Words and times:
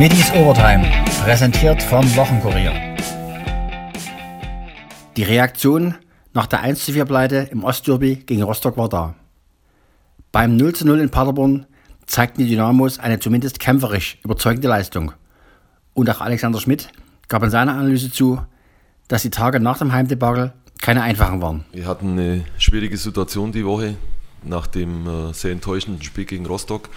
Middies 0.00 0.32
Overtime, 0.32 0.90
präsentiert 1.24 1.82
vom 1.82 2.02
Wochenkurier. 2.16 2.72
Die 5.14 5.22
Reaktion 5.22 5.94
nach 6.32 6.46
der 6.46 6.62
1 6.62 6.84
4 6.84 7.04
Pleite 7.04 7.48
im 7.50 7.64
Ostderby 7.64 8.16
gegen 8.16 8.42
Rostock 8.42 8.78
war 8.78 8.88
da. 8.88 9.14
Beim 10.32 10.56
0 10.56 10.72
0 10.84 11.00
in 11.00 11.10
Paderborn 11.10 11.66
zeigten 12.06 12.40
die 12.40 12.48
Dynamos 12.48 12.98
eine 12.98 13.20
zumindest 13.20 13.60
kämpferisch 13.60 14.16
überzeugende 14.24 14.68
Leistung. 14.68 15.12
Und 15.92 16.08
auch 16.08 16.22
Alexander 16.22 16.60
Schmidt 16.60 16.88
gab 17.28 17.42
in 17.42 17.50
seiner 17.50 17.74
Analyse 17.74 18.10
zu, 18.10 18.40
dass 19.08 19.20
die 19.20 19.28
Tage 19.28 19.60
nach 19.60 19.76
dem 19.76 19.92
Heimdebakel 19.92 20.54
keine 20.80 21.02
einfachen 21.02 21.42
waren. 21.42 21.66
Wir 21.72 21.86
hatten 21.86 22.12
eine 22.12 22.46
schwierige 22.56 22.96
Situation 22.96 23.52
die 23.52 23.66
Woche 23.66 23.96
nach 24.44 24.66
dem 24.66 25.06
äh, 25.06 25.34
sehr 25.34 25.52
enttäuschenden 25.52 26.02
Spiel 26.02 26.24
gegen 26.24 26.46
Rostock 26.46 26.88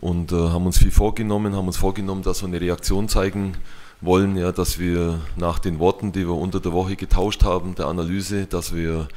und 0.00 0.32
äh, 0.32 0.36
haben 0.36 0.66
uns 0.66 0.78
viel 0.78 0.90
vorgenommen, 0.90 1.54
haben 1.56 1.66
uns 1.66 1.76
vorgenommen, 1.76 2.22
dass 2.22 2.42
wir 2.42 2.48
eine 2.48 2.60
Reaktion 2.60 3.08
zeigen 3.08 3.56
wollen, 4.00 4.36
ja, 4.36 4.52
dass 4.52 4.78
wir 4.78 5.20
nach 5.36 5.58
den 5.58 5.78
Worten, 5.78 6.12
die 6.12 6.26
wir 6.26 6.34
unter 6.34 6.60
der 6.60 6.72
Woche 6.72 6.96
getauscht 6.96 7.42
haben, 7.42 7.74
der 7.74 7.86
Analyse, 7.86 8.46
dass 8.46 8.74
wir 8.74 9.08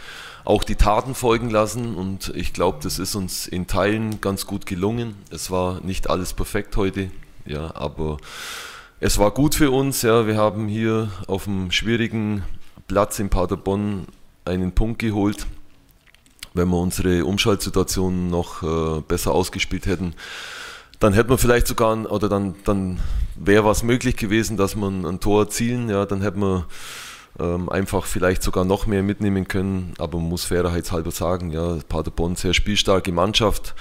auch 0.44 0.64
die 0.64 0.76
Taten 0.76 1.14
folgen 1.14 1.50
lassen 1.50 1.96
und 1.96 2.32
ich 2.36 2.54
glaube, 2.54 2.80
das 2.82 2.98
ist 2.98 3.16
uns 3.16 3.48
in 3.48 3.68
Teilen 3.68 4.22
ganz 4.22 4.48
gut 4.48 4.66
gelungen. 4.66 5.16
Es 5.30 5.52
war 5.52 5.82
nicht 5.82 6.10
alles 6.10 6.34
perfekt 6.34 6.76
heute, 6.78 7.12
ja, 7.46 7.76
aber 7.76 8.18
es 9.00 9.20
war 9.20 9.32
gut 9.32 9.56
für 9.56 9.72
uns. 9.72 10.02
Ja, 10.02 10.26
wir 10.26 10.38
haben 10.38 10.68
hier 10.68 11.10
auf 11.28 11.44
dem 11.44 11.72
schwierigen 11.72 12.44
Platz 12.88 13.20
in 13.20 13.30
Paderborn 13.30 14.08
einen 14.46 14.72
Punkt 14.74 15.00
geholt. 15.00 15.46
Wenn 16.54 16.70
wir 16.70 16.78
unsere 16.78 17.24
Umschaltsituation 17.26 18.30
noch 18.30 18.64
äh, 18.64 19.02
besser 19.02 19.32
ausgespielt 19.32 19.86
hätten, 19.86 20.14
dann 21.02 21.14
hätten 21.14 21.32
wir 21.32 21.40
vielleicht 21.40 21.68
sogar, 21.68 22.10
oder 22.12 22.30
dann, 22.30 22.56
dann 22.64 23.00
wäre 23.36 23.66
was 23.66 23.82
möglich 23.82 24.16
gewesen, 24.18 24.56
dass 24.56 24.76
man 24.76 25.04
ein 25.06 25.20
Tor 25.20 25.44
erzielen, 25.44 25.90
ja, 25.90 26.06
dann 26.06 26.22
hätten 26.22 26.42
wir 26.42 26.68
ähm, 27.40 27.70
einfach 27.70 28.06
vielleicht 28.06 28.44
sogar 28.44 28.66
noch 28.66 28.86
mehr 28.86 29.02
mitnehmen 29.02 29.48
können, 29.48 29.96
aber 29.98 30.20
man 30.20 30.30
muss 30.30 30.46
fairerheitshalber 30.46 31.10
sagen, 31.10 31.50
ja, 31.50 31.78
Paderborn 31.90 32.36
sehr 32.36 32.54
spielstarke 32.54 33.12
Mannschaft. 33.12 33.74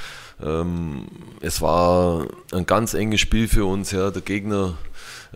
Ähm, 0.42 1.08
es 1.42 1.60
war 1.60 2.26
ein 2.52 2.64
ganz 2.64 2.94
enges 2.94 3.20
Spiel 3.20 3.48
für 3.48 3.66
uns, 3.66 3.90
ja, 3.90 4.10
der 4.10 4.22
Gegner 4.22 4.78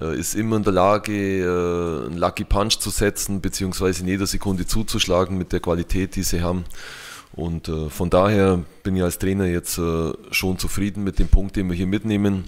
äh, 0.01 0.19
ist 0.19 0.35
immer 0.35 0.57
in 0.57 0.65
der 0.65 0.73
Lage, 0.73 1.13
äh, 1.13 2.07
einen 2.07 2.17
Lucky 2.17 2.45
Punch 2.45 2.79
zu 2.79 2.89
setzen, 2.89 3.43
beziehungsweise 3.43 4.05
in 4.05 4.09
jeder 4.09 4.27
Sekunde 4.27 4.67
zuzuschlagen 4.67 5.37
mit 5.37 5.53
der 5.53 5.61
Qualität, 5.61 6.17
die 6.17 6.23
sie 6.23 6.43
haben. 6.43 6.65
Und 7.37 7.69
äh, 7.69 7.91
von 7.91 8.11
daher 8.11 8.63
bin 8.85 8.97
ich 8.97 9.03
als 9.03 9.19
Trainer 9.19 9.47
jetzt 9.47 9.79
äh, 9.79 10.13
schon 10.31 10.59
zufrieden 10.59 11.03
mit 11.03 11.19
dem 11.19 11.29
Punkt, 11.29 11.57
den 11.57 11.69
wir 11.69 11.77
hier 11.77 11.87
mitnehmen. 11.87 12.45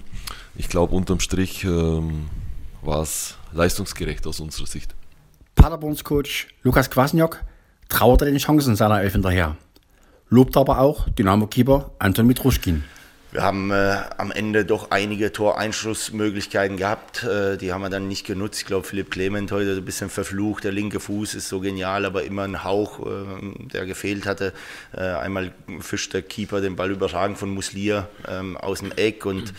Ich 0.55 0.69
glaube, 0.69 0.95
unterm 0.95 1.19
Strich 1.19 1.63
ähm, 1.65 2.29
war 2.81 3.01
es 3.01 3.37
leistungsgerecht 3.51 4.25
aus 4.27 4.39
unserer 4.39 4.67
Sicht. 4.67 4.95
Paderborns 5.55 6.03
Coach 6.03 6.47
Lukas 6.63 6.89
Kwasniok 6.89 7.43
trauerte 7.89 8.25
den 8.25 8.37
Chancen 8.37 8.75
seiner 8.75 9.01
Elf 9.01 9.13
hinterher, 9.13 9.57
lobt 10.29 10.55
aber 10.55 10.79
auch 10.79 11.09
Dynamo-Keeper 11.09 11.91
Anton 11.99 12.27
Mitruschkin. 12.27 12.83
Wir 13.37 13.43
haben 13.43 13.69
äh, 13.69 13.97
am 14.17 14.31
Ende 14.31 14.65
doch 14.65 14.89
einige 14.89 15.31
Toreinschlussmöglichkeiten 15.31 16.75
gehabt. 16.75 17.23
Äh, 17.23 17.57
die 17.57 17.71
haben 17.71 17.81
wir 17.81 17.91
dann 17.91 18.07
nicht 18.07 18.25
genutzt. 18.25 18.61
Ich 18.61 18.65
glaube, 18.65 18.87
Philipp 18.87 19.11
Clement 19.11 19.51
heute 19.51 19.73
ein 19.73 19.85
bisschen 19.85 20.09
verflucht. 20.09 20.63
Der 20.63 20.71
linke 20.71 20.99
Fuß 20.99 21.35
ist 21.35 21.47
so 21.47 21.59
genial, 21.59 22.05
aber 22.05 22.23
immer 22.23 22.45
ein 22.45 22.63
Hauch, 22.63 23.05
äh, 23.05 23.67
der 23.71 23.85
gefehlt 23.85 24.25
hatte. 24.25 24.53
Äh, 24.91 25.01
einmal 25.01 25.51
fischt 25.81 26.15
der 26.15 26.23
Keeper 26.23 26.61
den 26.61 26.75
Ball 26.75 26.89
übertragen 26.89 27.35
von 27.35 27.51
Muslier 27.51 28.09
ähm, 28.27 28.57
aus 28.57 28.79
dem 28.79 28.91
Eck 28.93 29.27
und 29.27 29.51
mhm 29.51 29.57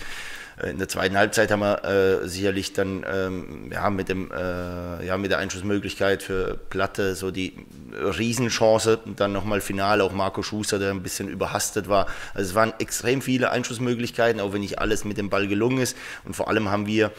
in 0.65 0.79
der 0.79 0.89
zweiten 0.89 1.17
Halbzeit 1.17 1.51
haben 1.51 1.61
wir 1.61 1.85
äh, 1.85 2.29
sicherlich 2.29 2.73
dann 2.73 3.05
ähm, 3.09 3.71
ja, 3.73 3.91
mit, 3.91 4.09
dem, 4.09 4.31
äh, 4.33 5.07
ja, 5.07 5.17
mit 5.17 5.31
der 5.31 5.39
Einschussmöglichkeit 5.39 6.23
für 6.23 6.59
Platte 6.69 7.15
so 7.15 7.31
die 7.31 7.55
Riesenchance. 7.93 8.99
Und 9.05 9.21
dann 9.21 9.33
nochmal 9.33 9.61
final 9.61 10.01
auch 10.01 10.13
Marco 10.13 10.43
Schuster, 10.43 10.79
der 10.79 10.91
ein 10.91 11.03
bisschen 11.03 11.29
überhastet 11.29 11.89
war. 11.89 12.07
Also 12.35 12.51
es 12.51 12.55
waren 12.55 12.73
extrem 12.81 13.23
viele 13.23 13.51
Einschussmöglichkeiten, 13.51 14.41
auch 14.41 14.53
wenn 14.53 14.61
nicht 14.61 14.81
alles 14.81 15.05
mit 15.05 15.17
dem 15.17 15.31
Ball 15.31 15.47
gelungen 15.47 15.79
ist. 15.79 15.97
Und 16.25 16.35
vor 16.35 16.49
allem 16.49 16.71
haben 16.71 16.87
wir 16.87 17.13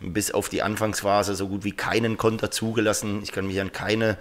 bis 0.00 0.30
auf 0.30 0.48
die 0.48 0.62
Anfangsphase 0.62 1.34
so 1.34 1.48
gut 1.48 1.64
wie 1.64 1.72
keinen 1.72 2.16
Konter 2.16 2.50
zugelassen. 2.50 3.20
Ich 3.22 3.32
kann 3.32 3.46
mich 3.46 3.60
an 3.60 3.72
keine 3.72 4.16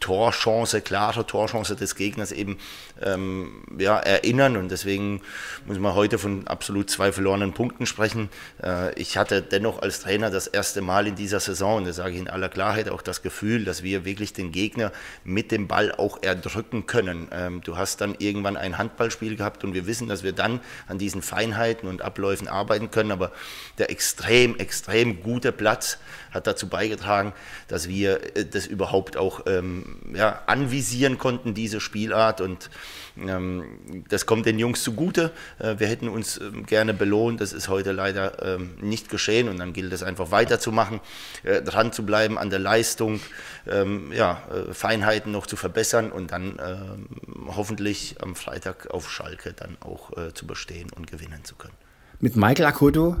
Torchance, 0.00 0.80
klare 0.82 1.26
Torchance 1.26 1.74
des 1.74 1.94
Gegners 1.94 2.32
eben 2.32 2.58
ähm, 3.02 3.62
ja, 3.78 3.98
erinnern. 3.98 4.56
Und 4.56 4.70
deswegen 4.70 5.22
muss 5.64 5.78
man 5.78 5.94
heute 5.94 6.18
von 6.18 6.46
absolut 6.46 6.90
zwei 6.90 7.12
verlorenen 7.12 7.52
Punkten 7.52 7.86
sprechen. 7.86 8.28
Äh, 8.62 8.94
ich 9.00 9.16
hatte 9.16 9.42
dennoch 9.42 9.80
als 9.80 10.00
Trainer 10.00 10.30
das 10.30 10.46
erste 10.46 10.82
Mal 10.82 11.06
in 11.06 11.16
dieser 11.16 11.40
Saison, 11.40 11.78
und 11.78 11.86
das 11.86 11.96
sage 11.96 12.14
ich 12.14 12.20
in 12.20 12.28
aller 12.28 12.48
Klarheit, 12.48 12.88
auch 12.88 13.02
das 13.02 13.22
Gefühl, 13.22 13.64
dass 13.64 13.82
wir 13.82 14.04
wirklich 14.04 14.32
den 14.32 14.52
Gegner 14.52 14.92
mit 15.24 15.50
dem 15.50 15.66
Ball 15.66 15.92
auch 15.92 16.22
erdrücken 16.22 16.86
können. 16.86 17.28
Ähm, 17.32 17.62
du 17.62 17.76
hast 17.76 18.00
dann 18.00 18.14
irgendwann 18.18 18.56
ein 18.56 18.78
Handballspiel 18.78 19.36
gehabt 19.36 19.64
und 19.64 19.74
wir 19.74 19.86
wissen, 19.86 20.08
dass 20.08 20.22
wir 20.22 20.32
dann 20.32 20.60
an 20.88 20.98
diesen 20.98 21.22
Feinheiten 21.22 21.88
und 21.88 22.02
Abläufen 22.02 22.48
arbeiten 22.48 22.90
können. 22.90 23.12
Aber 23.12 23.32
der 23.78 23.90
extrem, 23.90 24.56
extrem 24.58 25.22
gute 25.22 25.52
Platz 25.52 25.98
hat 26.32 26.46
dazu 26.46 26.68
beigetragen, 26.68 27.32
dass 27.68 27.88
wir 27.88 28.36
äh, 28.36 28.44
das 28.44 28.66
überhaupt 28.66 29.16
auch 29.16 29.46
ähm, 29.46 29.85
ja, 30.14 30.42
anvisieren 30.46 31.18
konnten, 31.18 31.54
diese 31.54 31.80
Spielart. 31.80 32.40
Und 32.40 32.70
ähm, 33.18 34.04
das 34.08 34.26
kommt 34.26 34.46
den 34.46 34.58
Jungs 34.58 34.82
zugute. 34.82 35.32
Äh, 35.58 35.78
wir 35.78 35.86
hätten 35.86 36.08
uns 36.08 36.38
ähm, 36.38 36.66
gerne 36.66 36.94
belohnt. 36.94 37.40
Das 37.40 37.52
ist 37.52 37.68
heute 37.68 37.92
leider 37.92 38.42
ähm, 38.42 38.76
nicht 38.80 39.08
geschehen. 39.08 39.48
Und 39.48 39.58
dann 39.58 39.72
gilt 39.72 39.92
es 39.92 40.02
einfach 40.02 40.30
weiterzumachen, 40.30 41.00
äh, 41.42 41.62
dran 41.62 41.92
zu 41.92 42.04
bleiben 42.04 42.38
an 42.38 42.50
der 42.50 42.58
Leistung, 42.58 43.20
ähm, 43.68 44.12
ja, 44.12 44.42
äh, 44.50 44.72
Feinheiten 44.72 45.32
noch 45.32 45.46
zu 45.46 45.56
verbessern 45.56 46.12
und 46.12 46.32
dann 46.32 46.58
ähm, 46.60 47.08
hoffentlich 47.54 48.16
am 48.20 48.34
Freitag 48.34 48.90
auf 48.90 49.10
Schalke 49.10 49.52
dann 49.52 49.76
auch 49.80 50.16
äh, 50.16 50.32
zu 50.34 50.46
bestehen 50.46 50.90
und 50.94 51.06
gewinnen 51.06 51.44
zu 51.44 51.54
können. 51.54 51.74
Mit 52.20 52.36
Michael 52.36 52.66
Akoto 52.66 53.16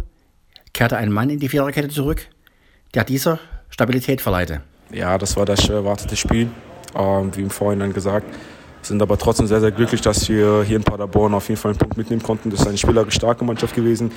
kehrte 0.72 0.96
ein 0.96 1.12
Mann 1.12 1.30
in 1.30 1.38
die 1.38 1.48
Viererkette 1.48 1.88
zurück, 1.88 2.26
der 2.94 3.04
dieser 3.04 3.38
Stabilität 3.70 4.20
verleihte. 4.20 4.62
Ja, 4.92 5.18
das 5.18 5.36
war 5.36 5.44
das 5.44 5.62
schwer 5.62 5.76
erwartete 5.76 6.16
Spiel, 6.16 6.50
ähm, 6.94 7.34
wie 7.34 7.42
im 7.42 7.50
Vorhinein 7.50 7.92
gesagt. 7.92 8.26
Sind 8.82 9.02
aber 9.02 9.18
trotzdem 9.18 9.48
sehr, 9.48 9.60
sehr 9.60 9.72
glücklich, 9.72 10.00
dass 10.00 10.28
wir 10.28 10.62
hier 10.62 10.76
in 10.76 10.84
Paderborn 10.84 11.34
auf 11.34 11.48
jeden 11.48 11.60
Fall 11.60 11.72
einen 11.72 11.78
Punkt 11.78 11.96
mitnehmen 11.96 12.22
konnten. 12.22 12.50
Das 12.50 12.60
ist 12.60 12.68
eine 12.68 12.78
spielerisch 12.78 13.16
starke 13.16 13.44
Mannschaft 13.44 13.74
gewesen. 13.74 14.12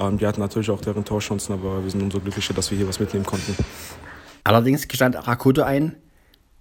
Ähm, 0.00 0.16
die 0.16 0.26
hatten 0.26 0.40
natürlich 0.40 0.70
auch 0.70 0.80
deren 0.80 1.04
Torchancen, 1.04 1.54
aber 1.54 1.84
wir 1.84 1.90
sind 1.90 2.02
umso 2.02 2.20
glücklicher, 2.20 2.54
dass 2.54 2.70
wir 2.70 2.78
hier 2.78 2.88
was 2.88 2.98
mitnehmen 2.98 3.26
konnten. 3.26 3.54
Allerdings 4.42 4.88
gestand 4.88 5.14
Rakoto 5.26 5.62
ein, 5.62 5.96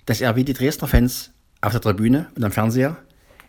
dass 0.06 0.20
er 0.20 0.36
wie 0.36 0.44
die 0.44 0.54
Dresdner 0.54 0.90
Fans 0.90 1.32
auf 1.62 1.72
der 1.72 1.82
Tribüne 1.82 2.28
und 2.36 2.44
am 2.44 2.52
Fernseher 2.52 2.98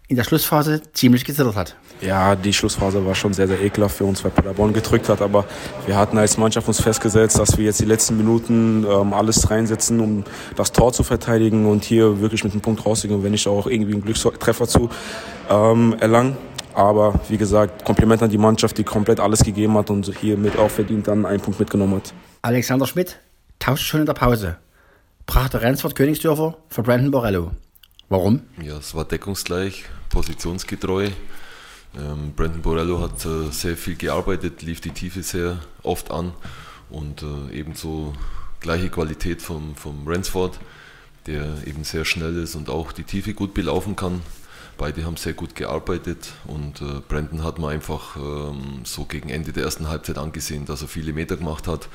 in 0.07 0.17
der 0.17 0.25
Schlussphase 0.25 0.83
ziemlich 0.93 1.25
gezittert 1.25 1.57
hat. 1.57 1.77
Ja, 2.01 2.37
die 2.37 2.53
Schlussphase 2.53 3.05
war 3.07 3.15
schon 3.15 3.33
sehr, 3.33 3.49
sehr 3.49 3.61
ekelhaft 3.63 3.97
für 3.97 4.05
uns, 4.05 4.23
weil 4.23 4.31
Paderborn 4.31 4.75
gedrückt 4.75 5.09
hat. 5.09 5.23
Aber 5.23 5.47
wir 5.87 5.97
hatten 5.97 6.19
als 6.19 6.37
Mannschaft 6.37 6.69
uns 6.69 6.81
festgesetzt, 6.81 7.39
dass 7.39 7.57
wir 7.57 7.65
jetzt 7.65 7.81
die 7.81 7.87
letzten 7.87 8.17
Minuten 8.17 8.85
ähm, 8.85 9.15
alles 9.15 9.51
reinsetzen, 9.51 10.01
um 10.01 10.25
das 10.57 10.73
Tor 10.73 10.93
zu 10.93 11.05
verteidigen 11.05 11.67
und 11.67 11.85
hier 11.85 12.21
wirklich 12.21 12.45
mit 12.45 12.53
einem 12.53 12.61
Punkt 12.61 12.85
rauszugehen, 12.85 13.23
wenn 13.23 13.33
nicht 13.33 13.49
auch 13.49 13.67
irgendwie 13.67 13.95
einen 13.95 14.03
Glückstreffer 14.03 14.69
zu 14.69 14.91
ähm, 15.49 15.97
erlangen. 15.99 16.37
Aber 16.75 17.21
wie 17.29 17.39
gesagt, 17.39 17.85
Kompliment 17.85 18.23
an 18.23 18.31
die 18.31 18.39
Mannschaft, 18.39 18.77
die 18.77 18.85
komplett 18.85 19.21
alles 19.21 19.43
gegeben 19.43 19.79
hat 19.79 19.91
und 19.91 20.13
hier 20.21 20.37
mit 20.37 20.59
auch 20.59 20.71
verdient 20.71 21.09
dann 21.09 21.25
einen 21.25 21.41
Punkt 21.41 21.61
mitgenommen 21.61 21.97
hat. 21.97 22.13
Alexander 22.43 22.87
Schmidt 22.87 23.21
tauscht 23.59 23.87
schon 23.87 24.01
in 24.01 24.07
der 24.07 24.15
Pause. 24.15 24.59
Brachte 25.25 25.63
Rensford 25.63 25.95
Königsdörfer 25.95 26.59
für 26.69 26.83
Brandon 26.83 27.11
Borello. 27.11 27.53
Warum? 28.11 28.43
Ja, 28.63 28.77
es 28.77 28.95
war 28.95 29.07
deckungsgleich, 29.07 29.85
positionsgetreu. 30.11 31.09
Ähm, 31.97 32.33
Brandon 32.37 32.61
Borello 32.61 33.01
hat 33.01 33.25
äh, 33.25 33.51
sehr 33.51 33.77
viel 33.77 33.97
gearbeitet, 33.97 34.63
lief 34.63 34.81
die 34.83 34.91
Tiefe 34.91 35.23
sehr 35.23 35.61
oft 35.83 36.11
an 36.11 36.33
und 36.91 37.23
äh, 37.23 37.55
ebenso 37.55 38.13
gleiche 38.61 38.91
Qualität 38.91 39.41
vom, 39.41 39.75
vom 39.75 40.07
Ransford, 40.07 40.59
der 41.27 41.67
eben 41.67 41.85
sehr 41.85 42.05
schnell 42.05 42.37
ist 42.43 42.57
und 42.57 42.69
auch 42.69 42.93
die 42.93 43.05
Tiefe 43.05 43.33
gut 43.33 43.55
belaufen 43.55 43.97
kann. 43.97 44.21
Beide 44.77 45.05
haben 45.05 45.17
sehr 45.17 45.33
gut 45.35 45.55
gearbeitet 45.55 46.33
und 46.47 46.83
äh, 46.83 47.01
Brandon 47.09 47.43
hat 47.43 47.59
man 47.59 47.71
einfach 47.71 48.17
ähm, 48.17 48.81
so 48.85 49.05
gegen 49.05 49.31
Ende 49.31 49.53
der 49.53 49.65
ersten 49.65 49.89
Halbzeit 49.89 50.19
angesehen, 50.19 50.67
dass 50.67 50.83
er 50.83 50.89
viele 50.89 51.15
Meter 51.15 51.39
gemacht 51.39 51.67
hat 51.67 51.89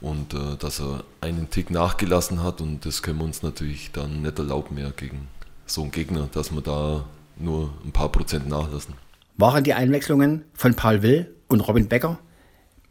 und 0.00 0.34
äh, 0.34 0.56
dass 0.58 0.80
er 0.80 1.04
einen 1.20 1.50
Tick 1.50 1.70
nachgelassen 1.70 2.42
hat 2.42 2.60
und 2.60 2.84
das 2.84 3.02
können 3.02 3.18
wir 3.18 3.24
uns 3.24 3.42
natürlich 3.42 3.92
dann 3.92 4.22
nicht 4.22 4.38
erlauben 4.38 4.74
mehr 4.74 4.90
gegen 4.96 5.28
so 5.66 5.82
einen 5.82 5.90
Gegner, 5.90 6.28
dass 6.32 6.52
wir 6.52 6.62
da 6.62 7.04
nur 7.36 7.70
ein 7.84 7.92
paar 7.92 8.10
Prozent 8.10 8.48
nachlassen. 8.48 8.94
Waren 9.36 9.64
die 9.64 9.74
Einwechslungen 9.74 10.44
von 10.54 10.74
Paul 10.74 11.02
Will 11.02 11.34
und 11.48 11.60
Robin 11.60 11.88
Becker 11.88 12.18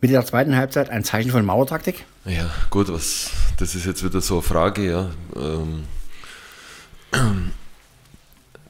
mit 0.01 0.11
der 0.11 0.25
zweiten 0.25 0.55
Halbzeit 0.55 0.89
ein 0.89 1.03
Zeichen 1.03 1.31
von 1.31 1.43
Mauertaktik? 1.43 2.05
Ja, 2.25 2.49
gut, 2.69 2.91
was, 2.91 3.31
das 3.57 3.73
ist 3.75 3.85
jetzt 3.85 4.03
wieder 4.03 4.21
so 4.21 4.35
eine 4.35 4.43
Frage, 4.43 4.87
ja. 4.87 5.09
Ähm, 5.35 5.83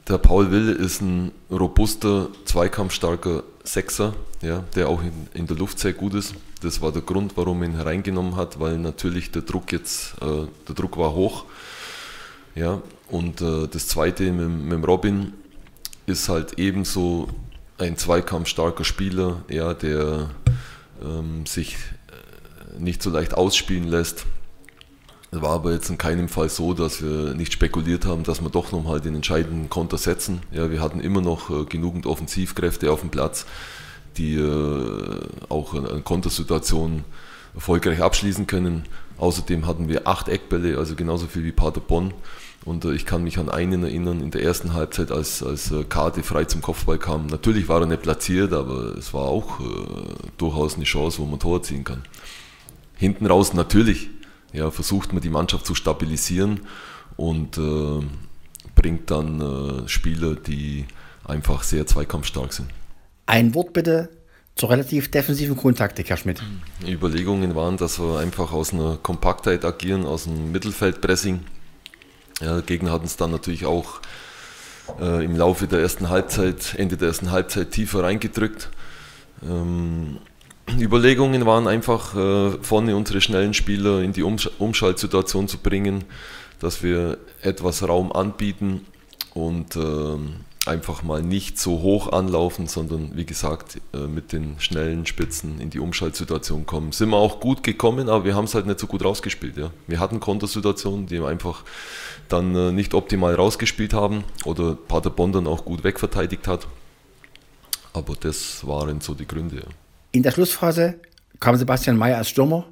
der 0.08 0.18
Paul 0.18 0.50
Will 0.50 0.70
ist 0.70 1.02
ein 1.02 1.32
robuster, 1.50 2.28
zweikampfstarker 2.44 3.42
Sechser, 3.64 4.14
ja, 4.40 4.64
der 4.74 4.88
auch 4.88 5.02
in, 5.02 5.28
in, 5.34 5.46
der 5.46 5.56
Luft 5.56 5.78
sehr 5.78 5.92
gut 5.92 6.14
ist. 6.14 6.34
Das 6.62 6.80
war 6.80 6.92
der 6.92 7.02
Grund, 7.02 7.36
warum 7.36 7.62
er 7.62 7.68
ihn 7.68 7.74
hereingenommen 7.74 8.36
hat, 8.36 8.60
weil 8.60 8.78
natürlich 8.78 9.30
der 9.32 9.42
Druck 9.42 9.72
jetzt, 9.72 10.14
äh, 10.22 10.46
der 10.68 10.74
Druck 10.74 10.96
war 10.96 11.12
hoch. 11.12 11.44
Ja, 12.54 12.80
und 13.08 13.40
äh, 13.40 13.68
das 13.68 13.88
zweite 13.88 14.32
mit, 14.32 14.80
mit 14.80 14.88
Robin 14.88 15.32
ist 16.06 16.28
halt 16.28 16.58
ebenso 16.58 17.28
ein 17.78 17.96
zweikampfstarker 17.96 18.84
Spieler, 18.84 19.42
ja, 19.48 19.74
der 19.74 20.30
ähm, 21.02 21.46
sich 21.46 21.74
äh, 21.74 22.80
nicht 22.80 23.02
so 23.02 23.10
leicht 23.10 23.34
ausspielen 23.34 23.88
lässt. 23.88 24.26
War 25.32 25.50
aber 25.50 25.72
jetzt 25.72 25.90
in 25.90 25.98
keinem 25.98 26.28
Fall 26.28 26.48
so, 26.48 26.72
dass 26.72 27.02
wir 27.02 27.34
nicht 27.34 27.52
spekuliert 27.52 28.06
haben, 28.06 28.22
dass 28.22 28.40
wir 28.40 28.48
doch 28.48 28.72
nochmal 28.72 29.00
den 29.00 29.16
entscheidenden 29.16 29.68
Konter 29.68 29.98
setzen. 29.98 30.40
Ja, 30.52 30.70
wir 30.70 30.80
hatten 30.80 31.00
immer 31.00 31.20
noch 31.20 31.50
äh, 31.50 31.64
genügend 31.64 32.06
Offensivkräfte 32.06 32.90
auf 32.90 33.00
dem 33.00 33.10
Platz, 33.10 33.44
die 34.16 34.36
äh, 34.36 35.20
auch 35.48 35.74
eine 35.74 36.00
Kontersituation 36.00 37.04
erfolgreich 37.56 38.00
abschließen 38.00 38.46
können. 38.46 38.84
Außerdem 39.18 39.66
hatten 39.66 39.88
wir 39.88 40.06
acht 40.06 40.28
Eckbälle, 40.28 40.78
also 40.78 40.94
genauso 40.94 41.26
viel 41.26 41.42
wie 41.42 41.52
Paderborn. 41.52 42.14
Und 42.64 42.84
äh, 42.84 42.92
ich 42.92 43.06
kann 43.06 43.24
mich 43.24 43.38
an 43.38 43.48
einen 43.48 43.82
erinnern, 43.82 44.20
in 44.20 44.30
der 44.30 44.42
ersten 44.42 44.74
Halbzeit, 44.74 45.10
als, 45.10 45.42
als 45.42 45.72
äh, 45.72 45.84
Karte 45.84 46.22
frei 46.22 46.44
zum 46.44 46.62
Kopfball 46.62 46.98
kam. 46.98 47.26
Natürlich 47.26 47.68
war 47.68 47.80
er 47.80 47.86
nicht 47.86 48.02
platziert, 48.02 48.52
aber 48.52 48.96
es 48.96 49.12
war 49.12 49.22
auch 49.22 49.60
äh, 49.60 49.64
durchaus 50.36 50.76
eine 50.76 50.84
Chance, 50.84 51.18
wo 51.18 51.24
man 51.24 51.40
Tor 51.40 51.62
ziehen 51.62 51.84
kann. 51.84 52.02
Hinten 52.94 53.26
raus 53.26 53.52
natürlich 53.52 54.10
ja, 54.52 54.70
versucht 54.70 55.12
man 55.12 55.22
die 55.22 55.30
Mannschaft 55.30 55.66
zu 55.66 55.74
stabilisieren 55.74 56.60
und 57.16 57.58
äh, 57.58 58.04
bringt 58.74 59.10
dann 59.10 59.40
äh, 59.40 59.88
Spieler, 59.88 60.34
die 60.34 60.86
einfach 61.24 61.62
sehr 61.62 61.86
zweikampfstark 61.86 62.52
sind. 62.52 62.68
Ein 63.26 63.54
Wort 63.54 63.72
bitte 63.72 64.10
zur 64.56 64.70
relativ 64.70 65.10
defensiven 65.10 65.56
Grundtaktik, 65.56 66.10
Herr 66.10 66.16
Schmidt. 66.16 66.42
Die 66.86 66.92
Überlegungen 66.92 67.54
waren, 67.54 67.76
dass 67.76 68.00
wir 68.00 68.18
einfach 68.18 68.52
aus 68.52 68.72
einer 68.72 68.98
Kompaktheit 69.02 69.64
agieren, 69.64 70.04
aus 70.04 70.26
einem 70.26 70.50
Mittelfeldpressing 70.50 71.40
ja, 72.40 72.54
der 72.54 72.62
Gegner 72.62 72.92
hat 72.92 73.02
uns 73.02 73.16
dann 73.16 73.30
natürlich 73.30 73.64
auch 73.64 74.00
äh, 75.00 75.24
im 75.24 75.36
Laufe 75.36 75.66
der 75.66 75.80
ersten 75.80 76.10
Halbzeit, 76.10 76.74
Ende 76.76 76.96
der 76.96 77.08
ersten 77.08 77.30
Halbzeit 77.30 77.70
tiefer 77.70 78.02
reingedrückt. 78.02 78.68
Ähm, 79.42 80.18
Überlegungen 80.78 81.46
waren 81.46 81.66
einfach, 81.66 82.14
äh, 82.14 82.58
vorne 82.62 82.96
unsere 82.96 83.20
schnellen 83.20 83.54
Spieler 83.54 84.02
in 84.02 84.12
die 84.12 84.22
Umsch 84.22 84.50
Umschaltsituation 84.58 85.48
zu 85.48 85.58
bringen, 85.58 86.04
dass 86.60 86.82
wir 86.82 87.18
etwas 87.40 87.86
Raum 87.86 88.12
anbieten 88.12 88.84
und 89.32 89.76
äh, 89.76 90.18
einfach 90.66 91.02
mal 91.02 91.22
nicht 91.22 91.58
so 91.58 91.80
hoch 91.82 92.12
anlaufen, 92.12 92.66
sondern 92.66 93.16
wie 93.16 93.24
gesagt 93.24 93.80
äh, 93.94 93.98
mit 94.06 94.32
den 94.32 94.56
schnellen 94.58 95.06
Spitzen 95.06 95.60
in 95.60 95.70
die 95.70 95.78
Umschaltsituation 95.78 96.66
kommen. 96.66 96.92
Sind 96.92 97.10
wir 97.10 97.16
auch 97.16 97.40
gut 97.40 97.62
gekommen, 97.62 98.08
aber 98.08 98.24
wir 98.24 98.34
haben 98.34 98.44
es 98.44 98.54
halt 98.54 98.66
nicht 98.66 98.80
so 98.80 98.86
gut 98.86 99.04
rausgespielt. 99.04 99.56
Ja. 99.56 99.70
Wir 99.86 100.00
hatten 100.00 100.20
Kontersituationen, 100.20 101.06
die 101.06 101.20
wir 101.20 101.28
einfach 101.28 101.64
dann 102.28 102.54
äh, 102.54 102.72
nicht 102.72 102.94
optimal 102.94 103.34
rausgespielt 103.34 103.94
haben 103.94 104.24
oder 104.44 104.74
Paderborn 104.74 105.32
dann 105.32 105.46
auch 105.46 105.64
gut 105.64 105.84
wegverteidigt 105.84 106.48
hat. 106.48 106.66
Aber 107.92 108.14
das 108.18 108.66
waren 108.66 109.00
so 109.00 109.14
die 109.14 109.26
Gründe. 109.26 109.56
Ja. 109.56 109.66
In 110.12 110.22
der 110.22 110.30
Schlussphase 110.32 111.00
kam 111.40 111.56
Sebastian 111.56 111.96
Mayer 111.96 112.18
als 112.18 112.28
Stürmer 112.28 112.66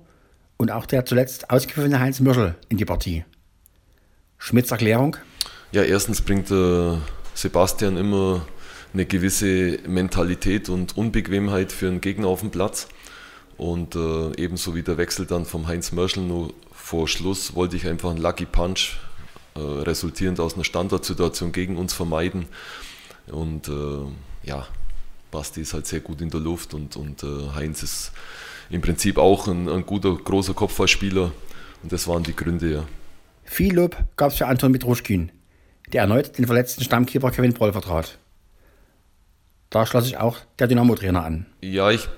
und 0.56 0.70
auch 0.70 0.87
der 0.87 1.05
zuletzt 1.05 1.50
ausgepfiffene 1.50 1.99
Heinz 1.99 2.20
Mürschel 2.20 2.56
in 2.69 2.79
die 2.79 2.85
Partie. 2.85 3.25
Schmidts 4.38 4.70
Erklärung? 4.70 5.17
Ja, 5.73 5.82
erstens 5.82 6.20
bringt 6.20 6.50
äh, 6.50 6.97
Sebastian 7.34 7.96
immer 7.96 8.46
eine 8.92 9.06
gewisse 9.06 9.78
Mentalität 9.86 10.69
und 10.69 10.96
Unbequemheit 10.96 11.72
für 11.72 11.88
einen 11.88 12.00
Gegner 12.00 12.28
auf 12.28 12.40
dem 12.40 12.50
Platz. 12.50 12.88
Und 13.56 13.94
äh, 13.94 14.32
ebenso 14.36 14.75
wie 14.75 14.82
der 14.82 14.96
Wechsel 14.96 15.26
dann 15.26 15.44
vom 15.44 15.66
Heinz 15.66 15.92
Mörschel 15.92 16.22
nur 16.22 16.54
vor 16.72 17.08
Schluss 17.08 17.54
wollte 17.54 17.76
ich 17.76 17.86
einfach 17.86 18.10
einen 18.10 18.20
Lucky 18.20 18.46
Punch 18.46 18.98
äh, 19.54 19.60
resultierend 19.60 20.40
aus 20.40 20.54
einer 20.54 20.64
Standardsituation 20.64 21.52
gegen 21.52 21.76
uns 21.76 21.92
vermeiden. 21.92 22.46
Und 23.26 23.69
äh, 23.69 24.48
ja, 24.48 24.66
Basti 25.30 25.62
ist 25.62 25.75
halt 25.75 25.87
sehr 25.87 26.00
gut 26.00 26.20
in 26.20 26.30
der 26.30 26.40
Luft 26.40 26.75
und, 26.75 26.96
und 26.96 27.22
äh, 27.22 27.54
Heinz 27.54 27.82
ist 27.82 28.12
im 28.70 28.80
Prinzip 28.80 29.19
auch 29.19 29.48
ein, 29.48 29.69
ein 29.69 29.87
guter, 29.87 30.14
großer 30.14 30.54
Kopfballspieler. 30.54 31.32
Und 31.82 31.92
das 31.92 32.06
waren 32.08 32.22
die 32.22 32.34
Gründe, 32.34 32.72
ja. 32.72 32.84
Viel 33.44 33.75
Lob 33.75 33.96
gab 34.16 34.30
es 34.30 34.38
für 34.38 34.46
Anton 34.46 34.72
Mitruschkin 34.72 35.30
der 35.92 36.02
erneut 36.02 36.38
den 36.38 36.46
verletzten 36.46 36.82
Stammkeeper 36.82 37.31
Kevin 37.31 37.52
Broll 37.52 37.72
vertrat. 37.72 38.19
Da 39.70 39.86
schloss 39.86 40.04
sich 40.04 40.19
auch 40.19 40.38
der 40.58 40.69
Dynamo-Trainer 40.69 41.25
an. 41.25 41.46
Ja, 41.60 41.90
ich 41.90 42.08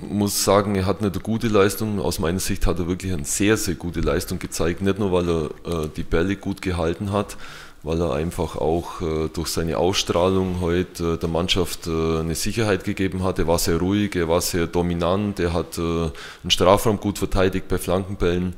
muss 0.00 0.44
sagen, 0.44 0.74
er 0.74 0.86
hat 0.86 1.00
eine 1.00 1.10
gute 1.10 1.48
Leistung. 1.48 2.00
Aus 2.00 2.18
meiner 2.18 2.40
Sicht 2.40 2.66
hat 2.66 2.78
er 2.78 2.86
wirklich 2.86 3.12
eine 3.12 3.24
sehr, 3.24 3.56
sehr 3.56 3.74
gute 3.74 4.00
Leistung 4.00 4.38
gezeigt. 4.38 4.82
Nicht 4.82 4.98
nur, 4.98 5.12
weil 5.12 5.28
er 5.28 5.84
äh, 5.84 5.88
die 5.96 6.02
Bälle 6.02 6.36
gut 6.36 6.62
gehalten 6.62 7.12
hat, 7.12 7.36
weil 7.82 8.00
er 8.00 8.14
einfach 8.14 8.56
auch 8.56 9.00
äh, 9.00 9.28
durch 9.32 9.48
seine 9.48 9.78
Ausstrahlung 9.78 10.60
heute 10.60 11.14
äh, 11.14 11.18
der 11.18 11.28
Mannschaft 11.28 11.86
äh, 11.86 12.20
eine 12.20 12.34
Sicherheit 12.34 12.84
gegeben 12.84 13.24
hat. 13.24 13.38
Er 13.38 13.46
war 13.46 13.58
sehr 13.58 13.78
ruhig, 13.78 14.14
er 14.14 14.28
war 14.28 14.40
sehr 14.40 14.66
dominant, 14.66 15.40
er 15.40 15.52
hat 15.52 15.78
äh, 15.78 15.80
einen 15.80 16.50
Strafraum 16.50 17.00
gut 17.00 17.18
verteidigt 17.18 17.66
bei 17.68 17.78
Flankenbällen. 17.78 18.54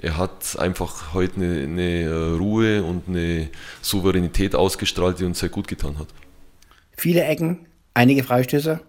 Er 0.00 0.16
hat 0.16 0.56
einfach 0.58 1.12
heute 1.12 1.36
eine, 1.36 1.62
eine 1.62 2.02
äh, 2.02 2.36
Ruhe 2.36 2.84
und 2.84 3.08
eine 3.08 3.48
Souveränität 3.82 4.54
ausgestrahlt, 4.54 5.18
die 5.18 5.24
uns 5.24 5.40
sehr 5.40 5.48
gut 5.48 5.66
getan 5.66 5.98
hat. 5.98 6.08
Viele 6.96 7.24
Ecken, 7.24 7.66
einige 7.94 8.22
Freistöße, 8.22 8.80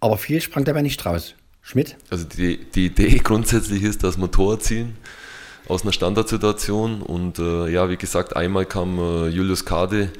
aber 0.00 0.18
viel 0.18 0.40
sprang 0.42 0.64
dabei 0.64 0.82
nicht 0.82 1.04
raus. 1.06 1.34
Schmidt? 1.62 1.96
Also 2.10 2.24
die, 2.24 2.58
die 2.58 2.86
Idee 2.86 3.18
grundsätzlich 3.24 3.82
ist, 3.82 4.02
dass 4.02 4.18
wir 4.18 4.30
Tor 4.30 4.54
erzielen 4.54 4.98
aus 5.68 5.82
einer 5.82 5.92
Standardsituation. 5.92 7.02
Und 7.02 7.38
äh, 7.38 7.68
ja, 7.68 7.88
wie 7.88 7.96
gesagt, 7.96 8.36
einmal 8.36 8.66
kam 8.66 8.98
äh, 8.98 9.28
Julius 9.28 9.64
Kade 9.64 10.10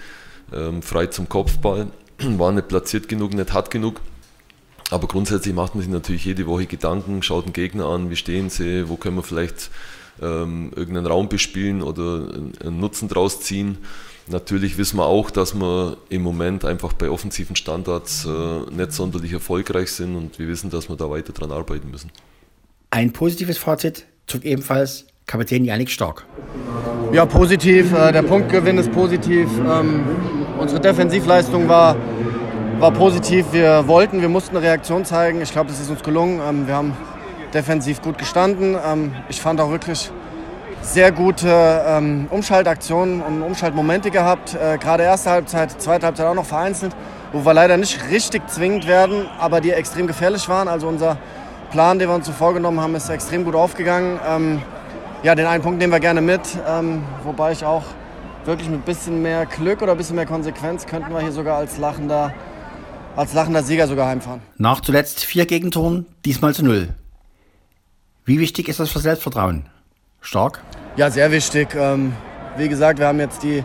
ähm, 0.53 0.83
frei 0.83 1.07
zum 1.07 1.29
Kopfball, 1.29 1.89
war 2.19 2.53
nicht 2.53 2.69
platziert 2.69 3.09
genug, 3.09 3.35
nicht 3.35 3.53
hart 3.53 3.71
genug. 3.71 4.01
Aber 4.91 5.09
grundsätzlich 5.09 5.55
macht 5.55 5.75
man 5.75 5.83
sich 5.83 5.91
natürlich 5.91 6.25
jede 6.25 6.47
Woche 6.47 6.67
Gedanken, 6.67 7.23
schaut 7.23 7.47
den 7.47 7.55
Gegner 7.55 7.87
an, 7.87 8.11
wie 8.11 8.17
stehen 8.17 8.51
sie, 8.51 8.89
wo 8.89 8.97
können 8.97 9.17
wir 9.17 9.23
vielleicht 9.23 9.71
ähm, 10.21 10.71
irgendeinen 10.77 11.07
Raum 11.07 11.29
bespielen 11.31 11.83
oder 11.83 12.29
einen 12.63 12.79
Nutzen 12.79 13.09
draus 13.09 13.41
ziehen. 13.41 13.79
Natürlich 14.29 14.79
wissen 14.79 14.99
wir 14.99 15.07
auch, 15.07 15.31
dass 15.31 15.55
wir 15.55 15.97
im 16.11 16.23
Moment 16.23 16.65
einfach 16.65 16.93
bei 16.93 17.11
offensiven 17.11 17.57
Standards 17.57 18.27
äh, 18.27 18.71
nicht 18.71 18.93
sonderlich 18.93 19.33
erfolgreich 19.33 19.91
sind 19.91 20.15
und 20.15 20.39
wir 20.39 20.47
wissen, 20.47 20.71
dass 20.71 20.89
wir 20.89 20.97
da 20.97 21.11
weiter 21.11 21.33
dran 21.33 21.51
arbeiten 21.51 21.91
müssen. 21.91 22.11
Ein 22.91 23.13
positives 23.13 23.59
Fazit 23.59 24.07
zog 24.27 24.45
ebenfalls 24.45 25.07
Kapitän 25.27 25.65
Janik 25.65 25.91
Stark. 25.91 26.25
Ja, 27.13 27.27
positiv. 27.27 27.93
Äh, 27.93 28.13
der 28.13 28.23
Punktgewinn 28.23 28.79
ist 28.79 28.91
positiv. 28.93 29.49
Ähm, 29.59 30.05
unsere 30.59 30.81
Defensivleistung 30.81 31.69
war, 31.69 31.97
war 32.79 32.91
positiv. 32.91 33.47
Wir 33.53 33.87
wollten, 33.87 34.21
wir 34.21 34.29
mussten 34.29 34.57
eine 34.57 34.67
Reaktion 34.67 35.05
zeigen. 35.05 35.41
Ich 35.41 35.53
glaube, 35.53 35.69
das 35.69 35.81
ist 35.81 35.91
uns 35.91 36.03
gelungen. 36.03 36.41
Ähm, 36.47 36.67
wir 36.67 36.75
haben 36.75 36.97
defensiv 37.55 38.03
gut 38.03 38.19
gestanden. 38.19 38.77
Ähm, 38.85 39.13
ich 39.29 39.41
fand 39.41 39.61
auch 39.61 39.71
wirklich 39.71 40.11
sehr 40.81 41.13
gute 41.13 42.27
Umschaltaktionen 42.31 43.21
und 43.21 43.43
Umschaltmomente 43.43 44.11
gehabt. 44.11 44.57
Äh, 44.57 44.79
gerade 44.79 45.05
erste 45.05 45.31
Halbzeit, 45.31 45.81
zweite 45.81 46.07
Halbzeit 46.07 46.27
auch 46.27 46.35
noch 46.35 46.45
vereinzelt, 46.45 46.97
wo 47.33 47.45
wir 47.45 47.55
leider 47.55 47.77
nicht 47.77 48.11
richtig 48.11 48.49
zwingend 48.51 48.89
werden, 48.89 49.27
aber 49.39 49.61
die 49.61 49.71
extrem 49.71 50.09
gefährlich 50.09 50.49
waren. 50.49 50.67
Also 50.67 50.89
unser 50.89 51.19
Plan, 51.71 52.01
den 52.01 52.09
wir 52.09 52.17
uns 52.17 52.27
so 52.27 52.33
vorgenommen 52.33 52.81
haben, 52.81 52.97
ist 52.97 53.09
extrem 53.11 53.45
gut 53.45 53.55
aufgegangen 53.55 54.19
ja, 55.23 55.35
den 55.37 55.47
einen 55.47 55.63
Punkt 55.63 55.79
nehmen 55.79 55.93
wir 55.93 56.01
gerne 56.01 56.21
mit, 56.21 56.41
ähm, 56.69 57.03
wobei 57.23 57.53
ich 57.53 57.65
auch 57.65 57.85
wirklich 58.45 58.69
mit 58.69 58.81
ein 58.81 58.85
bisschen 58.85 59.23
mehr 59.23 59.47
Glück 59.47 59.81
oder 59.81 59.93
ein 59.93 59.99
bisschen 59.99 60.17
mehr 60.17 60.27
Konsequenz 60.27 60.87
könnten 60.87 61.13
wir 61.13 61.21
hier 61.21 61.31
sogar 61.31 61.59
als 61.59 61.79
lachender, 61.79 62.35
als 63.15 63.33
lachender 63.33 63.63
Sieger 63.63 63.87
sogar 63.87 64.09
heimfahren. 64.09 64.41
Nach 64.59 64.81
zuletzt 64.81 65.25
vier 65.25 65.47
Gegentoren, 65.47 66.07
diesmal 66.25 66.55
zu 66.55 66.65
null. 66.65 66.89
Wie 68.25 68.41
wichtig 68.41 68.69
ist 68.69 68.81
das 68.81 68.91
für 68.91 68.99
Selbstvertrauen? 68.99 69.69
Stark? 70.21 70.61
Ja, 70.97 71.11
sehr 71.11 71.31
wichtig. 71.31 71.69
Ähm, 71.77 72.15
wie 72.57 72.69
gesagt, 72.69 72.99
wir 72.99 73.07
haben 73.07 73.21
jetzt 73.21 73.45
die, 73.45 73.65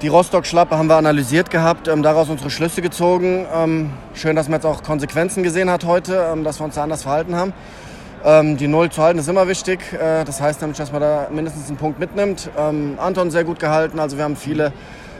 die 0.00 0.08
Rostock-Schlappe 0.08 0.76
haben 0.76 0.86
wir 0.86 0.96
analysiert 0.96 1.50
gehabt, 1.50 1.88
ähm, 1.88 2.02
daraus 2.02 2.30
unsere 2.30 2.50
Schlüsse 2.50 2.80
gezogen. 2.80 3.46
Ähm, 3.54 3.90
schön, 4.14 4.34
dass 4.34 4.48
man 4.48 4.60
jetzt 4.60 4.66
auch 4.66 4.82
Konsequenzen 4.82 5.42
gesehen 5.42 5.68
hat 5.68 5.84
heute, 5.84 6.26
ähm, 6.32 6.42
dass 6.42 6.58
wir 6.58 6.64
uns 6.64 6.74
da 6.74 6.82
anders 6.82 7.02
verhalten 7.02 7.36
haben. 7.36 7.52
Ähm, 8.24 8.56
die 8.56 8.68
Null 8.68 8.90
zu 8.90 9.02
halten 9.02 9.18
ist 9.18 9.28
immer 9.28 9.46
wichtig. 9.48 9.80
Äh, 9.92 10.24
das 10.24 10.40
heißt 10.40 10.62
nämlich, 10.62 10.78
dass 10.78 10.90
man 10.90 11.02
da 11.02 11.28
mindestens 11.30 11.68
einen 11.68 11.76
Punkt 11.76 11.98
mitnimmt. 11.98 12.50
Ähm, 12.56 12.94
Anton 12.98 13.30
sehr 13.30 13.44
gut 13.44 13.58
gehalten. 13.58 13.98
Also 13.98 14.16
wir 14.16 14.24
haben 14.24 14.36
viele, 14.36 14.72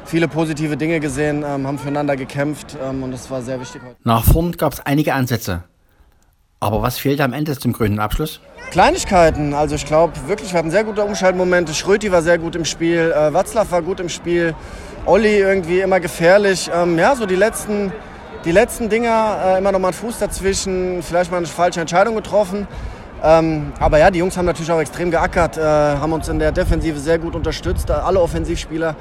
viele 0.06 0.26
positive 0.26 0.78
Dinge 0.78 1.00
gesehen, 1.00 1.44
ähm, 1.46 1.66
haben 1.66 1.78
füreinander 1.78 2.16
gekämpft 2.16 2.78
ähm, 2.82 3.02
und 3.02 3.12
das 3.12 3.30
war 3.30 3.42
sehr 3.42 3.60
wichtig 3.60 3.82
heute. 3.86 3.96
Nach 4.04 4.24
vorn 4.24 4.52
gab 4.52 4.72
es 4.72 4.80
einige 4.80 5.12
Ansätze. 5.12 5.64
Aber 6.60 6.80
was 6.80 6.96
fehlte 6.96 7.24
am 7.24 7.34
Ende 7.34 7.58
zum 7.58 7.74
grünen 7.74 7.98
Abschluss? 7.98 8.40
Kleinigkeiten. 8.70 9.52
Also 9.52 9.74
ich 9.74 9.84
glaube 9.84 10.14
wirklich, 10.26 10.52
wir 10.52 10.58
hatten 10.58 10.70
sehr 10.70 10.84
gute 10.84 11.04
Umschaltmomente. 11.04 11.74
Schröti 11.74 12.10
war 12.10 12.22
sehr 12.22 12.38
gut 12.38 12.56
im 12.56 12.64
Spiel, 12.64 13.12
äh, 13.14 13.34
Watzlaw 13.34 13.70
war 13.70 13.82
gut 13.82 14.00
im 14.00 14.08
Spiel, 14.08 14.54
Olli 15.04 15.36
irgendwie 15.40 15.80
immer 15.80 16.00
gefährlich. 16.00 16.70
Ähm, 16.74 16.98
ja, 16.98 17.14
so 17.14 17.26
die 17.26 17.36
letzten 17.36 17.92
die 18.44 18.52
letzten 18.52 18.90
Dinger 18.90 19.38
äh, 19.42 19.58
immer 19.58 19.72
noch 19.72 19.78
mal 19.78 19.88
einen 19.88 19.96
Fuß 19.96 20.18
dazwischen, 20.18 21.02
vielleicht 21.02 21.30
mal 21.30 21.38
eine 21.38 21.46
falsche 21.46 21.80
Entscheidung 21.80 22.14
getroffen. 22.14 22.68
Ähm, 23.24 23.72
aber 23.80 23.98
ja, 23.98 24.10
die 24.10 24.18
Jungs 24.18 24.36
haben 24.36 24.44
natürlich 24.44 24.70
auch 24.70 24.80
extrem 24.80 25.10
geackert, 25.10 25.56
äh, 25.56 25.62
haben 25.62 26.12
uns 26.12 26.28
in 26.28 26.38
der 26.38 26.52
Defensive 26.52 26.98
sehr 26.98 27.18
gut 27.18 27.34
unterstützt, 27.34 27.90
alle 27.90 28.20
Offensivspieler, 28.20 28.96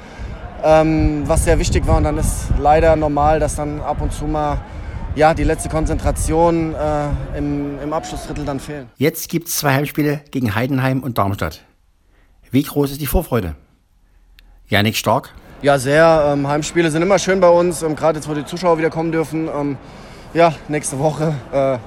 ähm, 0.62 1.24
was 1.26 1.44
sehr 1.44 1.58
wichtig 1.58 1.86
war. 1.86 1.98
Und 1.98 2.04
dann 2.04 2.16
ist 2.16 2.46
leider 2.58 2.96
normal, 2.96 3.38
dass 3.38 3.56
dann 3.56 3.80
ab 3.82 4.00
und 4.00 4.14
zu 4.14 4.24
mal 4.24 4.62
ja, 5.14 5.34
die 5.34 5.44
letzte 5.44 5.68
Konzentration 5.68 6.74
äh, 6.74 7.38
im, 7.38 7.78
im 7.80 7.92
Abschlussdrittel 7.92 8.46
dann 8.46 8.60
fehlt. 8.60 8.86
Jetzt 8.96 9.28
gibt 9.28 9.48
es 9.48 9.58
zwei 9.58 9.74
Heimspiele 9.74 10.22
gegen 10.30 10.54
Heidenheim 10.54 11.02
und 11.02 11.18
Darmstadt. 11.18 11.60
Wie 12.50 12.62
groß 12.62 12.92
ist 12.92 13.02
die 13.02 13.06
Vorfreude? 13.06 13.54
Janik 14.68 14.96
Stark? 14.96 15.34
Ja, 15.60 15.78
sehr. 15.78 16.30
Ähm, 16.32 16.48
Heimspiele 16.48 16.90
sind 16.90 17.02
immer 17.02 17.18
schön 17.18 17.40
bei 17.40 17.48
uns, 17.48 17.82
ähm, 17.82 17.94
gerade 17.94 18.18
jetzt, 18.18 18.28
wo 18.28 18.32
die 18.32 18.46
Zuschauer 18.46 18.78
wieder 18.78 18.90
kommen 18.90 19.12
dürfen. 19.12 19.48
Ähm, 19.54 19.76
ja, 20.32 20.54
nächste 20.68 20.98
Woche 20.98 21.34
äh, 21.52 21.78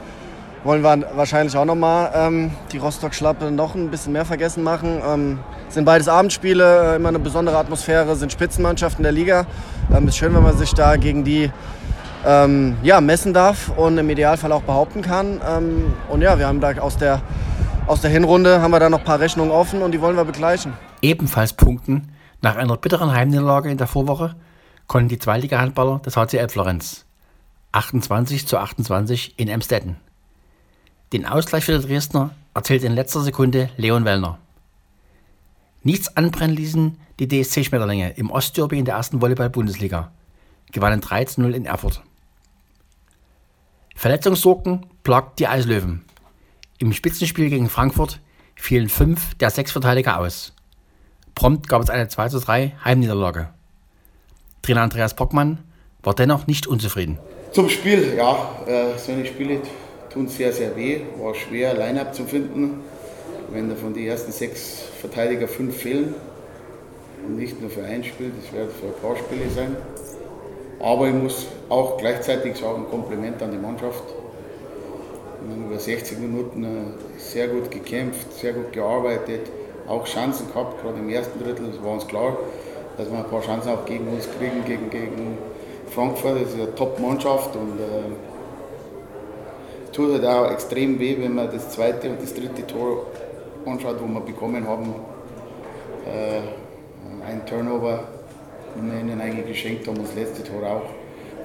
wollen 0.68 0.84
wir 0.84 1.08
wahrscheinlich 1.16 1.56
auch 1.56 1.64
nochmal 1.64 2.12
ähm, 2.14 2.52
die 2.74 2.78
Rostock-Schlappe 2.78 3.52
noch 3.52 3.74
ein 3.74 3.90
bisschen 3.90 4.12
mehr 4.12 4.26
vergessen 4.26 4.64
machen. 4.64 5.02
Ähm, 5.02 5.40
sind 5.70 5.86
beides 5.86 6.10
Abendspiele, 6.10 6.92
äh, 6.92 6.96
immer 6.98 7.08
eine 7.08 7.20
besondere 7.20 7.58
Atmosphäre, 7.58 8.18
sind 8.18 8.34
Spitzenmannschaften 8.34 9.02
der 9.02 9.14
Liga. 9.14 9.48
Ähm, 9.96 10.10
ist 10.10 10.18
schön, 10.18 10.36
wenn 10.36 10.44
man 10.44 10.58
sich 10.58 10.74
da 10.74 10.98
gegen 10.98 11.24
die 11.24 11.50
ähm, 12.26 12.76
ja, 12.84 13.00
messen 13.00 13.34
darf 13.34 13.70
und 13.78 13.98
im 13.98 14.10
Idealfall 14.10 14.52
auch 14.52 14.64
behaupten 14.64 15.02
kann. 15.02 15.40
Ähm, 15.48 15.94
und 16.10 16.22
ja, 16.22 16.38
wir 16.38 16.48
haben 16.48 16.60
da 16.60 16.74
aus 16.80 16.98
der, 16.98 17.22
aus 17.88 18.02
der 18.02 18.12
Hinrunde 18.12 18.62
haben 18.62 18.72
wir 18.72 18.82
da 18.82 18.90
noch 18.90 19.00
ein 19.00 19.06
paar 19.06 19.22
Rechnungen 19.22 19.52
offen 19.52 19.82
und 19.82 19.94
die 19.94 20.02
wollen 20.02 20.18
wir 20.18 20.26
begleichen. 20.26 20.74
Ebenfalls 21.02 21.54
punkten 21.54 22.12
nach 22.42 22.58
einer 22.58 22.76
bitteren 22.76 23.14
Heimniederlage 23.14 23.72
in 23.72 23.78
der 23.78 23.88
Vorwoche 23.88 24.36
konnten 24.88 25.08
die 25.08 25.18
Zweitliga-Handballer 25.18 26.00
des 26.00 26.18
HCL 26.18 26.50
Florenz 26.50 27.06
28 27.72 28.46
zu 28.48 28.58
28 28.58 29.40
in 29.40 29.48
Emstetten. 29.48 29.98
Den 31.14 31.26
Ausgleich 31.26 31.64
für 31.64 31.80
die 31.80 31.88
Dresdner 31.88 32.36
erzählt 32.54 32.84
in 32.84 32.94
letzter 32.94 33.22
Sekunde 33.22 33.70
Leon 33.78 34.04
Wellner. 34.04 34.40
Nichts 35.82 36.18
anbrennen 36.18 36.56
ließen 36.56 36.98
die 37.20 37.28
DSC-Schmetterlinge 37.28 38.18
im 38.18 38.30
Ostderby 38.30 38.78
in 38.78 38.84
der 38.84 38.96
ersten 38.96 39.22
Volleyball-Bundesliga, 39.22 40.12
gewannen 40.74 41.00
13-0 41.00 41.52
in 41.52 41.66
Erfurt. 41.66 42.02
Verletzungssorgen 43.96 44.86
plagt 45.04 45.40
die 45.40 45.48
Eislöwen. 45.48 46.04
Im 46.78 46.92
Spitzenspiel 46.92 47.50
gegen 47.50 47.70
Frankfurt 47.70 48.20
fielen 48.56 48.90
fünf 48.90 49.34
der 49.36 49.50
sechs 49.50 49.72
Verteidiger 49.72 50.20
aus. 50.20 50.54
Prompt 51.36 51.70
gab 51.70 51.82
es 51.82 51.90
eine 51.90 52.10
2 52.10 52.30
zu 52.30 52.40
3 52.40 52.76
Heimniederlage. 52.84 53.50
Trainer 54.62 54.82
Andreas 54.82 55.16
Bockmann 55.16 55.64
war 56.04 56.16
dennoch 56.16 56.48
nicht 56.48 56.68
unzufrieden. 56.68 57.18
Zum 57.54 57.70
Spiel, 57.70 58.16
ja, 58.18 58.60
äh, 58.68 58.98
so 58.98 59.14
eine 59.14 59.26
Spiele 59.26 59.62
tun 60.18 60.28
sehr, 60.28 60.52
sehr 60.52 60.76
weh. 60.76 61.02
War 61.20 61.34
schwer, 61.36 61.74
Line-Up 61.74 62.14
zu 62.14 62.26
finden. 62.26 62.82
Wenn 63.52 63.70
da 63.70 63.76
von 63.76 63.94
den 63.94 64.06
ersten 64.08 64.32
sechs 64.32 64.84
Verteidiger 65.00 65.48
fünf 65.48 65.78
fehlen 65.78 66.16
und 67.26 67.38
nicht 67.38 67.62
nur 67.62 67.70
für 67.70 67.84
ein 67.84 68.04
Spiel, 68.04 68.32
das 68.42 68.52
wird 68.52 68.72
für 68.74 68.88
ein 68.88 69.02
paar 69.02 69.16
Spiele 69.16 69.50
sein. 69.50 69.76
Aber 70.80 71.08
ich 71.08 71.14
muss 71.14 71.48
auch 71.70 71.98
gleichzeitig 71.98 72.58
sagen, 72.58 72.86
Kompliment 72.90 73.42
an 73.42 73.52
die 73.52 73.58
Mannschaft. 73.58 74.04
Wir 75.42 75.56
haben 75.56 75.68
über 75.70 75.80
60 75.80 76.20
Minuten 76.20 76.64
äh, 76.64 77.20
sehr 77.20 77.48
gut 77.48 77.72
gekämpft, 77.72 78.34
sehr 78.34 78.54
gut 78.54 78.74
gearbeitet 78.74 79.50
auch 79.88 80.06
Chancen 80.06 80.48
gehabt, 80.48 80.82
gerade 80.82 81.00
im 81.00 81.10
ersten 81.10 81.42
Drittel, 81.44 81.68
das 81.72 81.84
war 81.84 81.94
uns 81.94 82.08
klar, 82.08 82.38
dass 82.98 83.10
wir 83.10 83.18
ein 83.18 83.26
paar 83.26 83.42
Chancen 83.42 83.72
auch 83.72 83.86
gegen 83.86 84.08
uns 84.08 84.28
kriegen, 84.38 84.64
gegen, 84.66 84.90
gegen 84.90 85.38
Frankfurt, 85.90 86.42
das 86.42 86.50
ist 86.50 86.56
eine 86.56 86.76
Top-Mannschaft 86.76 87.56
und 87.56 87.80
äh, 87.80 87.84
es 87.84 88.37
tut 89.98 90.14
halt 90.14 90.26
auch 90.26 90.52
extrem 90.52 91.00
weh, 91.00 91.18
wenn 91.20 91.34
man 91.34 91.50
das 91.52 91.72
zweite 91.72 92.12
und 92.12 92.22
das 92.22 92.32
dritte 92.36 92.66
Tor 92.68 93.08
anschaut, 93.66 93.96
wo 94.00 94.06
wir 94.06 94.22
bekommen 94.22 94.66
haben. 94.68 94.94
Äh, 96.06 97.28
ein 97.28 97.46
Turnover, 97.46 98.04
den 98.76 98.92
wir 98.92 99.00
ihnen 99.00 99.20
eigentlich 99.20 99.48
geschenkt 99.48 99.88
haben, 99.88 99.98
und 99.98 100.08
das 100.08 100.16
letzte 100.16 100.44
Tor 100.44 100.64
auch 100.64 100.84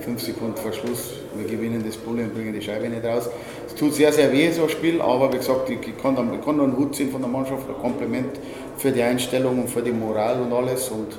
fünf 0.00 0.20
Sekunden 0.20 0.56
vor 0.56 0.72
Schluss. 0.72 1.14
Wir 1.34 1.48
gewinnen 1.48 1.82
das 1.84 1.96
Bulle 1.96 2.24
und 2.24 2.34
bringen 2.34 2.52
die 2.52 2.60
Scheibe 2.60 2.88
nicht 2.88 3.04
raus. 3.04 3.30
Es 3.66 3.74
tut 3.74 3.94
sehr, 3.94 4.12
sehr 4.12 4.30
weh, 4.30 4.50
so 4.50 4.64
ein 4.64 4.68
Spiel, 4.68 5.00
aber 5.00 5.32
wie 5.32 5.38
gesagt, 5.38 5.70
ich 5.70 5.78
kann, 6.02 6.14
ich 6.34 6.44
kann 6.44 6.56
nur 6.56 6.66
einen 6.66 6.76
Hut 6.76 6.94
ziehen 6.94 7.10
von 7.10 7.22
der 7.22 7.30
Mannschaft, 7.30 7.66
ein 7.68 7.80
Kompliment 7.80 8.38
für 8.76 8.92
die 8.92 9.02
Einstellung 9.02 9.60
und 9.60 9.70
für 9.70 9.82
die 9.82 9.92
Moral 9.92 10.42
und 10.42 10.52
alles. 10.52 10.90
Und 10.90 11.18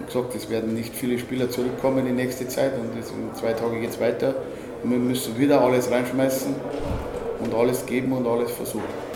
wie 0.00 0.06
gesagt, 0.06 0.34
es 0.34 0.48
werden 0.48 0.74
nicht 0.74 0.94
viele 0.94 1.18
Spieler 1.18 1.50
zurückkommen 1.50 2.06
in 2.06 2.16
nächste 2.16 2.48
Zeit 2.48 2.72
und 2.78 2.96
in 2.96 3.34
zwei 3.34 3.52
Tagen 3.52 3.80
geht 3.80 3.90
es 3.90 4.00
weiter. 4.00 4.34
Wir 4.84 4.98
müssen 4.98 5.36
wieder 5.38 5.60
alles 5.60 5.90
reinschmeißen 5.90 6.54
und 7.40 7.54
alles 7.54 7.84
geben 7.84 8.12
und 8.12 8.26
alles 8.26 8.52
versuchen. 8.52 9.07